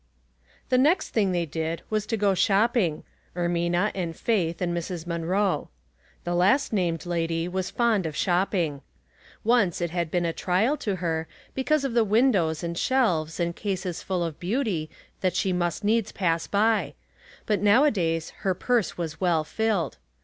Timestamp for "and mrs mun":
4.59-5.25